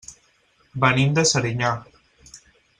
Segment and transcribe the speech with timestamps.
[0.85, 1.71] Venim de Serinyà.